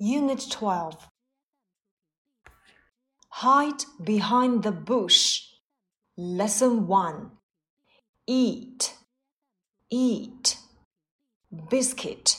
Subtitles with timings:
[0.00, 1.08] Unit 12
[3.30, 5.42] Hide behind the bush.
[6.16, 7.32] Lesson 1
[8.28, 8.94] Eat,
[9.90, 10.56] eat.
[11.68, 12.38] Biscuit,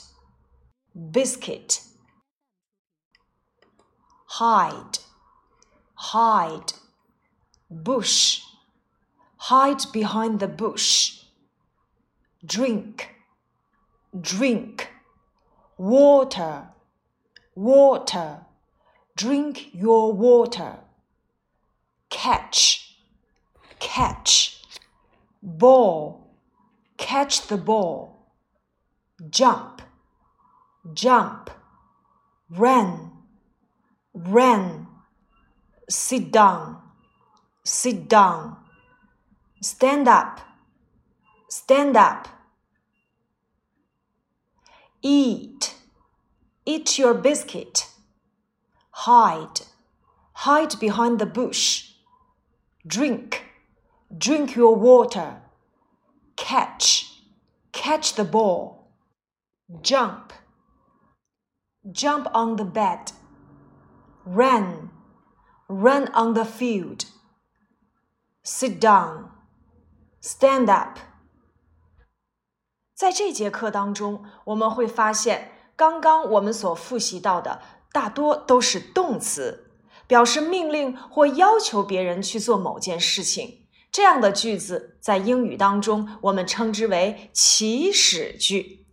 [1.10, 1.82] biscuit.
[4.26, 4.98] Hide,
[5.94, 6.72] hide.
[7.70, 8.40] Bush,
[9.36, 11.24] hide behind the bush.
[12.46, 13.10] Drink,
[14.18, 14.88] drink.
[15.76, 16.68] Water
[17.60, 18.46] water.
[19.16, 20.78] Drink your water.
[22.08, 22.96] Catch,
[23.78, 24.62] catch.
[25.42, 26.26] Ball,
[26.96, 28.32] catch the ball.
[29.28, 29.82] Jump,
[30.94, 31.50] jump.
[32.48, 33.12] Run,
[34.14, 34.86] run.
[35.88, 36.78] Sit down,
[37.64, 38.56] sit down.
[39.62, 40.40] Stand up,
[41.48, 42.28] stand up.
[45.02, 45.74] Eat
[46.65, 47.87] Eat your biscuit.
[48.91, 49.61] Hide.
[50.33, 51.91] Hide behind the bush.
[52.87, 53.45] Drink.
[54.17, 55.41] Drink your water.
[56.35, 57.21] Catch.
[57.71, 58.91] Catch the ball.
[59.81, 60.33] Jump.
[61.91, 63.11] Jump on the bed.
[64.25, 64.89] Run.
[65.67, 67.05] Run on the field.
[68.43, 69.31] Sit down.
[70.21, 70.99] Stand up.
[72.95, 75.51] 在这节课当中，我们会发现。
[75.79, 79.71] 刚刚我们所复习到的大多都是动词，
[80.07, 83.67] 表示命令或要求别人去做某件事情。
[83.91, 88.85] 这样的句子在英语当中我们称之为祈使句。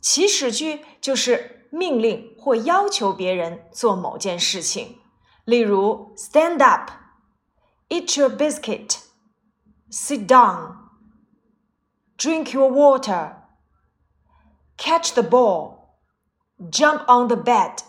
[0.00, 4.96] 祈使句就是命令或要求别人做某件事情。
[5.44, 15.73] 例如，stand up，eat your biscuit，sit down，drink your water，catch the ball。
[16.57, 17.79] Jump on the bed，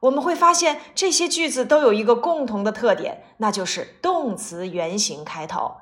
[0.00, 5.76] 我们会发现这些句子都有一个共同的特点，那就是动词原形开头。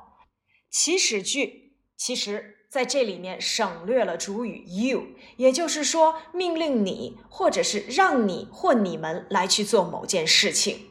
[0.70, 5.06] 祈使句其实在这里面省略了主语 you，
[5.38, 10.90] 也就是说命令你或者是让你或你们来去做某件事情。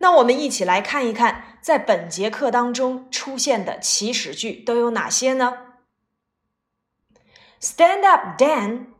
[0.00, 5.54] 那我们一起来看一看，在本节课当中出现的祈使句都有哪些呢
[7.58, 8.97] ？Stand up, Dan。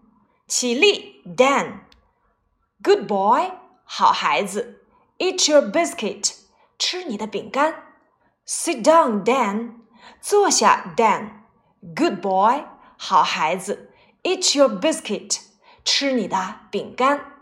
[0.47, 3.51] 起立，Dan。Good boy，
[3.83, 4.85] 好孩子。
[5.17, 6.33] Eat your biscuit，
[6.77, 7.83] 吃你的饼干。
[8.45, 9.75] Sit down, Dan，
[10.21, 12.65] 坐下，Dan。Good boy，
[12.97, 13.93] 好孩子。
[14.23, 15.41] Eat your biscuit，
[15.85, 17.33] 吃你的饼干。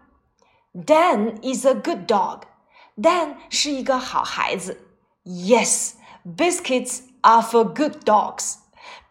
[0.74, 4.88] Dan is a good dog，Dan 是一个好孩子。
[5.24, 5.94] Yes,
[6.24, 8.58] biscuits are for good dogs，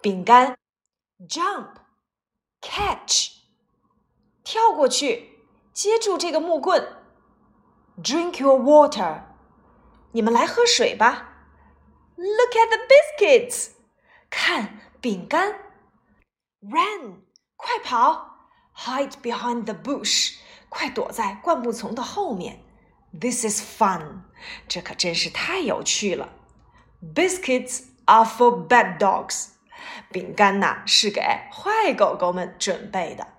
[0.00, 0.56] 饼干。
[1.28, 1.75] Jump,
[2.60, 3.33] catch。
[4.45, 5.39] 跳过去，
[5.73, 6.88] 接住这个木棍。
[7.97, 9.23] Drink your water，
[10.11, 11.33] 你们来喝水吧。
[12.16, 13.72] Look at the biscuits，
[14.29, 15.56] 看饼干。
[16.61, 17.23] Run，
[17.57, 18.33] 快跑。
[18.78, 20.35] Hide behind the bush，
[20.69, 22.62] 快躲在灌木丛的后面。
[23.19, 24.22] This is fun，
[24.67, 26.29] 这可真是太有趣了。
[27.01, 29.50] Biscuits are for bad dogs，
[30.12, 33.34] 饼干呐是给坏狗狗们准备的。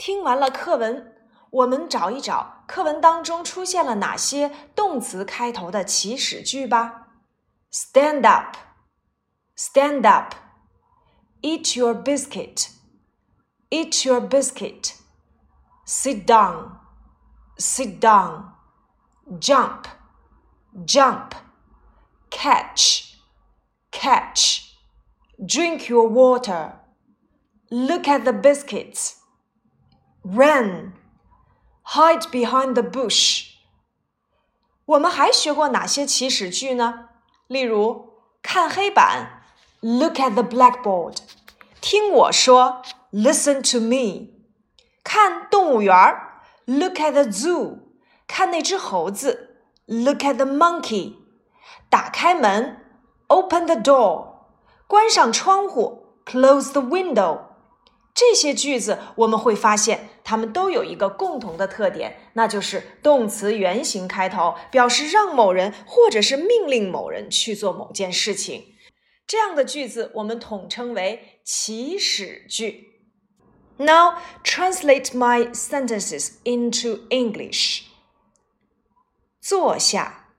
[0.00, 1.14] 听完了课文，
[1.50, 7.08] 我们找一找课文当中出现了哪些动词开头的祈使句吧。
[7.72, 8.56] Stand up,
[9.56, 10.34] stand up.
[11.42, 12.68] Eat your biscuit,
[13.70, 14.94] eat your biscuit.
[15.86, 16.78] Sit down,
[17.58, 18.56] sit down.
[19.40, 19.86] Jump,
[20.86, 21.32] jump.
[22.30, 23.16] Catch,
[23.90, 24.76] catch.
[25.36, 26.74] Drink your water.
[27.70, 29.16] Look at the biscuits.
[30.22, 30.92] Run,
[31.84, 33.52] hide behind the bush。
[34.84, 37.08] 我们还学过哪些祈使句呢？
[37.48, 39.42] 例如，看黑板，
[39.80, 41.18] Look at the blackboard。
[41.80, 42.82] 听我说，
[43.12, 44.32] Listen to me。
[45.04, 47.78] 看动物园儿，Look at the zoo。
[48.26, 51.14] 看那只猴子，Look at the monkey。
[51.88, 52.80] 打开门，
[53.28, 54.34] Open the door。
[54.88, 57.40] 关上窗户，Close the window。
[58.13, 68.75] 这些句子我们会发现，它们都有一个共同的特点，那就是动词原形开头，表示让某人或者是命令某人去做某件事情。
[69.25, 72.89] 这样的句子我们统称为祈使句。
[73.77, 77.83] Now translate my sentences into English。
[79.39, 80.35] 坐下，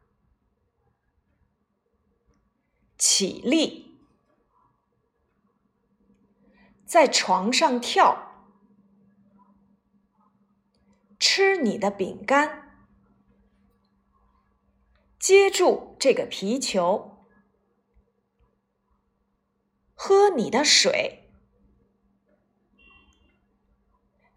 [2.99, 3.92] 起立。
[6.93, 8.35] 在床上跳，
[11.19, 12.85] 吃你的饼干。
[15.19, 17.25] 接住这个皮球，
[19.95, 21.33] 喝你的水，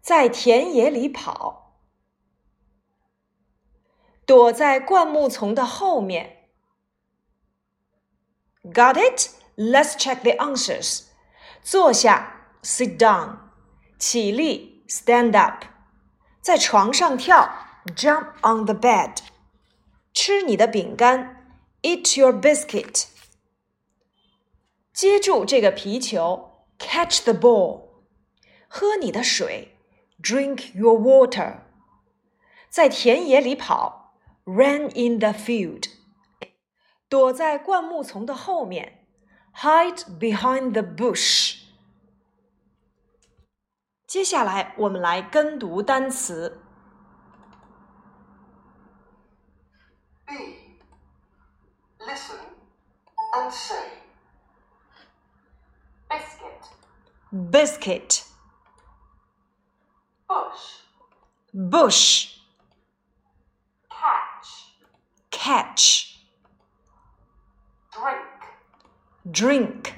[0.00, 1.78] 在田野里跑，
[4.24, 6.48] 躲在灌木丛的后面。
[8.62, 9.28] Got it?
[9.58, 11.02] Let's check the answers.
[11.62, 12.35] 坐下
[12.65, 13.37] ，sit down；
[13.97, 15.65] 起立，stand up；
[16.41, 17.53] 在床上跳，
[17.95, 19.17] jump on the bed。
[20.13, 23.07] 吃你的饼干，eat your biscuit。
[24.93, 27.89] 接住这个皮球，catch the ball。
[28.67, 29.77] 喝你的水，
[30.21, 31.61] drink your water。
[32.69, 34.15] 在田野里跑，
[34.45, 35.89] run in the field。
[37.09, 39.05] 躲在灌木丛的后面，
[39.55, 41.57] hide behind the bush。
[44.15, 46.61] 接下来我们来跟读单词。
[51.99, 52.39] Listen
[53.35, 54.01] and say.
[56.09, 56.65] Biscuit.
[57.31, 58.23] Biscuit.
[60.27, 60.81] Bush.
[61.53, 62.27] Bush.
[63.89, 64.49] Catch.
[65.31, 66.17] Catch.
[67.93, 68.41] Drink.
[69.31, 69.93] Drink.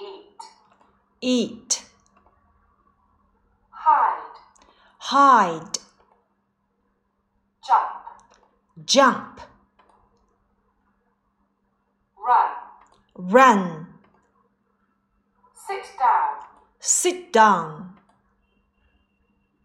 [0.00, 0.42] Eat.
[1.20, 1.85] Eat.
[5.06, 5.78] Hide.
[7.66, 7.90] Jump.
[8.84, 9.40] Jump.
[12.16, 12.50] Run.
[13.14, 13.86] Run.
[15.54, 16.42] Sit down.
[16.80, 17.94] Sit down.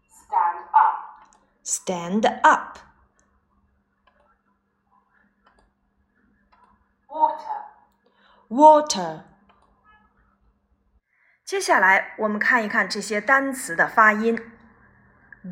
[0.08, 1.28] Stand up.
[1.62, 2.78] Stand up.
[7.08, 7.58] Water.
[8.48, 9.24] Water.
[11.44, 14.38] 接下来我们看一看这些单词的发音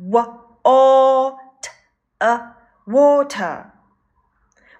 [0.00, 0.18] w
[0.62, 1.70] o t
[2.18, 2.56] a
[2.86, 3.70] water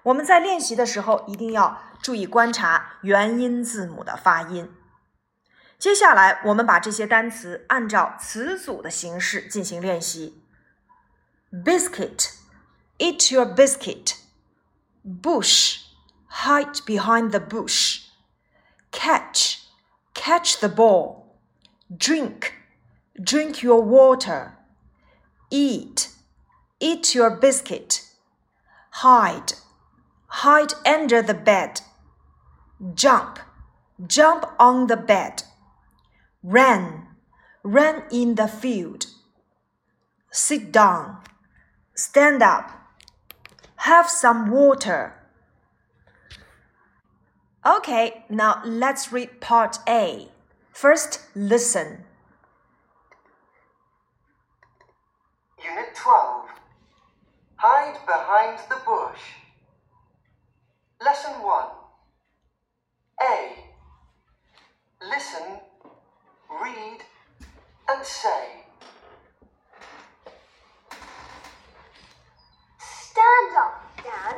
[0.03, 4.71] 我们在练习的时候一定要注意观察元音字母的发音。
[5.77, 10.41] 接下来，我们把这些单词按照词组的形式进行练习。
[11.51, 12.31] Biscuit,
[12.97, 14.15] eat your biscuit.
[15.03, 15.81] Bush,
[16.29, 18.07] hide behind the bush.
[18.91, 19.59] Catch,
[20.13, 21.37] catch the ball.
[21.89, 22.53] Drink,
[23.15, 24.53] drink your water.
[25.54, 26.08] Eat,
[26.80, 28.08] eat your biscuit.
[29.04, 29.52] Hide,
[30.26, 31.82] hide under the bed.
[32.94, 33.38] Jump,
[34.06, 35.42] jump on the bed.
[36.42, 37.06] Run,
[37.62, 39.08] run in the field.
[40.30, 41.18] Sit down,
[41.94, 42.72] stand up.
[43.76, 45.20] Have some water.
[47.66, 50.28] Okay, now let's read part A.
[50.72, 52.04] First, listen.
[55.64, 56.48] Unit 12.
[57.56, 59.20] Hide behind the bush.
[61.04, 61.64] Lesson 1.
[63.22, 63.62] A.
[65.08, 65.60] Listen,
[66.50, 66.98] read,
[67.88, 68.64] and say.
[72.78, 74.36] Stand up, Dan.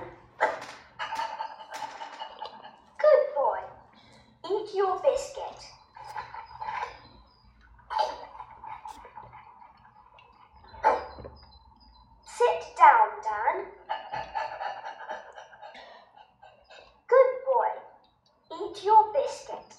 [2.99, 3.59] Good boy.
[4.51, 5.75] Eat your biscuit.
[12.37, 13.67] Sit down, Dan.
[17.09, 17.71] Good boy.
[18.59, 19.75] Eat your biscuit.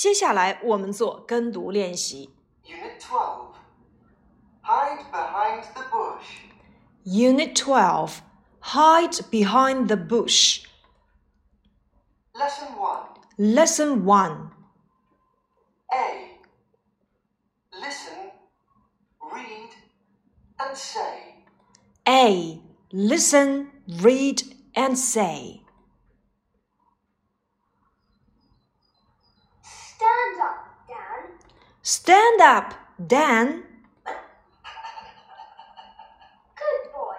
[0.00, 2.29] 接下来我们做跟读练习。
[2.65, 3.53] Unit 12.
[4.63, 6.25] Hide behind the bush.
[7.05, 8.21] Unit 12
[8.73, 10.65] Hide behind the bush.
[12.33, 12.99] Lesson 1.
[13.37, 14.51] Lesson 1
[15.93, 16.31] A.
[17.79, 18.31] Listen,
[19.31, 19.69] read,
[20.59, 21.35] and say.
[22.07, 22.59] A.
[22.91, 23.69] Listen,
[24.01, 24.41] read,
[24.75, 25.58] and say.
[31.90, 33.64] Stand up, Dan.
[36.54, 37.18] Good boy.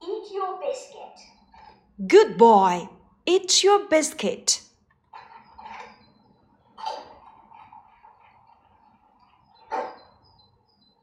[0.00, 1.18] Eat your biscuit.
[2.06, 2.88] Good boy.
[3.26, 4.60] Eat your biscuit.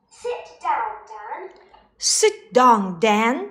[0.10, 1.50] Sit down, Dan.
[1.98, 3.50] Sit down, Dan.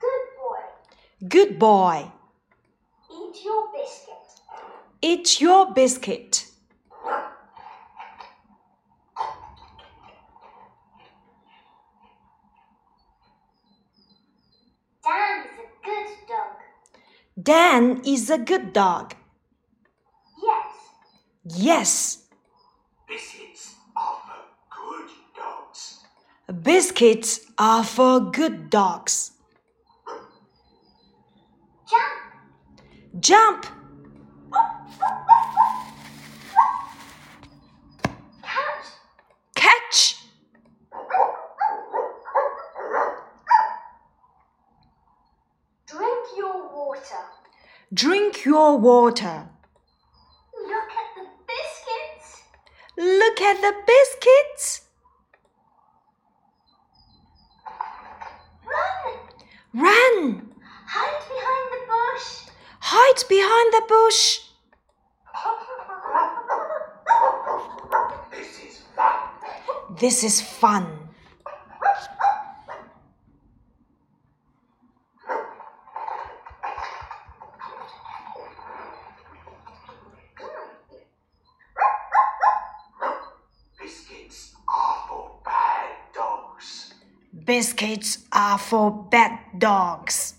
[0.00, 1.28] Good boy.
[1.28, 2.17] Good boy.
[5.00, 6.46] Eat your biscuit.
[6.90, 7.48] Your biscuit.
[15.04, 16.56] Dan is a good dog.
[17.40, 19.14] Dan is a good dog.
[20.42, 20.66] Yes.
[21.56, 22.18] Yes.
[23.08, 24.42] Biscuits are for
[24.76, 26.04] good dogs.
[26.62, 29.30] Biscuits are for good dogs.
[31.88, 33.20] Jump.
[33.20, 33.66] Jump.
[38.42, 38.86] Catch.
[39.54, 40.16] Catch.
[45.86, 47.24] Drink your water.
[47.92, 49.48] Drink your water.
[50.54, 52.42] Look at the biscuits.
[52.98, 54.82] Look at the biscuits.
[58.66, 59.82] Run.
[59.82, 60.50] Run.
[60.86, 62.28] Hide behind the bush.
[62.80, 64.40] Hide behind the bush.
[68.30, 69.96] This is fun.
[69.98, 71.07] This is fun.
[87.48, 90.32] Biscuits are for bad dogs.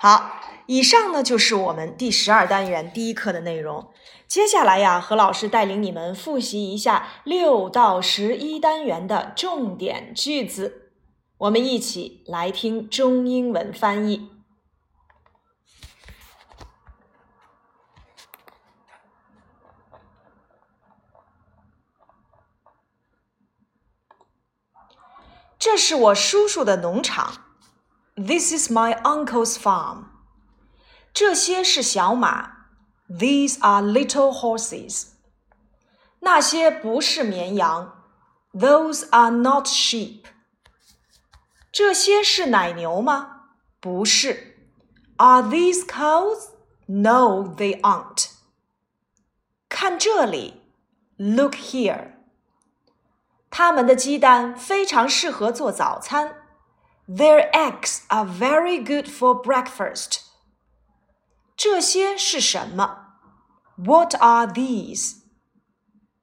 [0.00, 3.90] 好，以上呢就是我们第十二单元第一课的内容。
[4.26, 10.92] 接下来呀，何老师带领你们复习一下六到十一单元的重点句子。
[11.36, 14.30] 我们一起来听中英文翻译。
[25.63, 27.45] 这是我叔叔的农场。
[28.15, 30.05] This is my uncle's farm.
[31.13, 32.57] 这些是小马。
[33.09, 35.07] These are little horses.
[36.19, 38.03] 那些不是绵羊。
[38.53, 40.23] Those are not sheep.
[41.71, 43.43] 这些是奶牛吗？
[43.79, 44.57] 不是。
[45.17, 46.49] Are these cows?
[46.87, 48.31] No, they aren't.
[49.69, 50.61] 看这里，
[51.17, 52.12] Look here.
[53.53, 56.35] 它们的鸡蛋非常适合做早餐。
[57.07, 60.21] Their eggs are very good for breakfast.
[61.57, 63.15] 这些是什么？
[63.75, 65.17] What are these?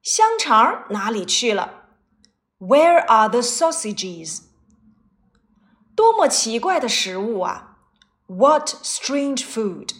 [0.01, 1.89] 香肠哪里去了？
[2.59, 4.43] Where are the sausages?
[5.95, 7.77] 多么奇怪的食物啊！
[8.27, 9.91] What strange food?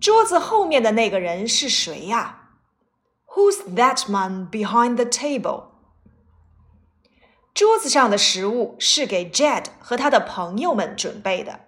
[0.00, 2.50] 桌子后面的那个人是谁呀、
[3.34, 5.66] Who's that man behind the table?
[7.54, 11.66] 桌子上的食物是给 Jed 和他的朋友们准备的。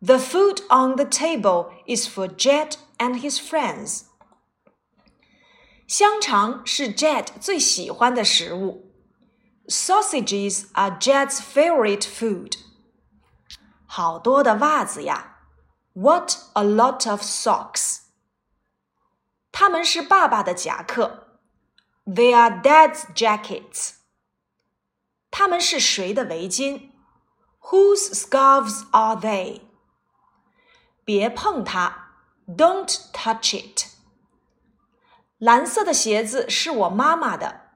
[0.00, 4.02] The food on the table is for Jed and his friends.
[5.86, 8.92] 香肠是 Jed 最喜欢的食物。
[9.68, 12.58] Sausages are Jed's favorite food.
[13.86, 15.38] 好多的袜子呀！
[15.94, 18.00] What a lot of socks.
[19.50, 21.40] 他们是爸爸的夹克。
[22.04, 23.94] They are Dad's jackets.
[25.40, 26.90] 他们是谁的围巾？
[27.60, 29.62] Whose scarves are they？
[31.04, 32.12] 别碰它，
[32.46, 33.86] Don't touch it。
[35.38, 37.72] 蓝色的鞋子是我妈妈的，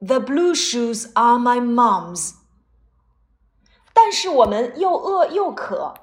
[0.00, 2.34] The blue shoes are my mom's。
[3.92, 5.94] 但是我们又饿又渴，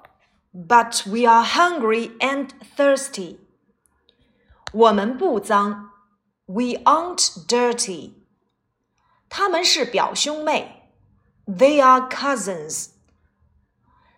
[0.53, 3.39] But we are hungry and thirsty。
[4.71, 5.91] 我们不脏，
[6.45, 8.13] We aren't dirty。
[9.29, 10.78] 他们是表兄妹
[11.49, 12.89] ，They are cousins。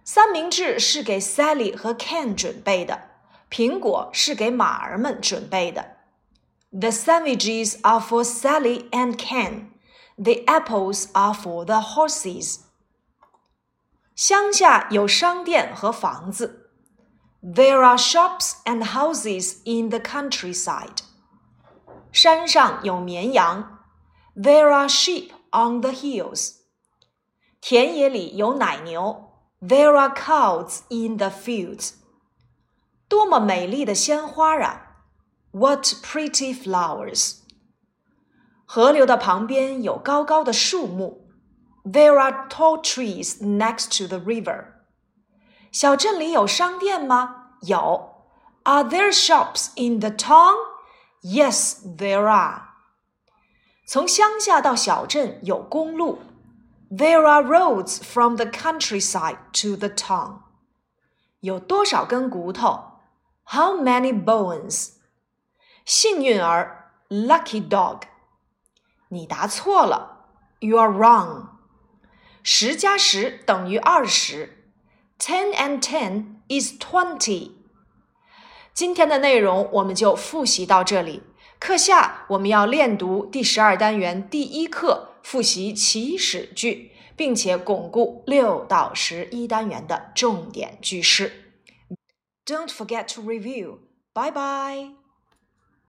[0.03, 3.09] 三明治是给 Sally 和 Ken 准备的，
[3.49, 5.97] 苹果是给马儿们准备的。
[6.71, 9.71] The sandwiches are for Sally and Ken.
[10.15, 12.61] The apples are for the horses.
[14.15, 16.71] 乡下有商店和房子。
[17.43, 21.03] There are shops and houses in the countryside.
[22.11, 23.79] 山上有绵羊。
[24.35, 26.55] There are sheep on the hills.
[27.61, 29.31] 田野里有奶牛。
[29.61, 31.93] There are cows in the fields.
[33.07, 34.97] 多么美丽的鲜花啊！
[35.51, 37.37] What pretty flowers!
[38.65, 41.29] 河流的旁边有高高的树木。
[41.83, 44.73] There are tall trees next to the river.
[45.71, 47.53] 小镇里有商店吗？
[47.61, 48.25] 有。
[48.63, 50.55] Are there shops in the town?
[51.21, 52.63] Yes, there are.
[53.87, 56.19] 从乡下到小镇有公路。
[56.91, 60.39] There are roads from the countryside to the town.
[61.41, 63.01] 有多少根骨头？
[63.45, 64.93] How many bones?
[65.85, 68.03] 幸运儿，lucky dog.
[69.09, 70.25] 你答错了，
[70.59, 71.49] You are wrong.
[72.43, 74.65] 十加十等于二十，
[75.19, 77.51] Ten and ten is twenty.
[78.73, 81.23] 今天的内容我们就复习到这里。
[81.59, 91.52] 课下我们要练读第十二单元第一课， 复习祈使句，并且巩固六到十一单元的重点句式。
[92.44, 93.78] Don't forget to review.
[94.12, 95.01] Bye bye.